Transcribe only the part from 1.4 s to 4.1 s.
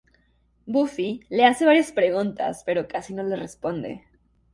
hace varias preguntas pero Cassie no le responde.